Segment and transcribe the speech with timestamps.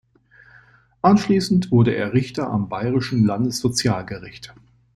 [1.03, 4.51] Anschließend wurde er Richter am bayerischen Landessozialgericht.